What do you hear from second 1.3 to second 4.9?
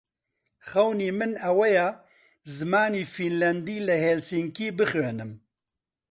ئەوەیە زمانی فینلاندی لە هێلسینکی